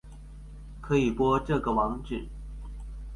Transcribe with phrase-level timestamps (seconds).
[0.81, 2.27] 可以播這個網址